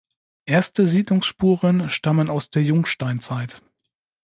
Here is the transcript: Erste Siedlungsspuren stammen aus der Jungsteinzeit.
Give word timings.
Erste 0.47 0.87
Siedlungsspuren 0.87 1.91
stammen 1.91 2.31
aus 2.31 2.49
der 2.49 2.63
Jungsteinzeit. 2.63 3.61